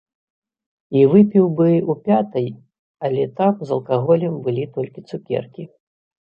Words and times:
І 1.01 1.01
выпіў 1.11 1.45
бы 1.59 1.67
ў 1.79 1.93
пятай, 2.07 2.47
але 3.09 3.27
там 3.41 3.53
з 3.67 3.77
алкаголем 3.79 4.33
былі 4.49 4.65
толькі 4.79 5.05
цукеркі. 5.13 5.63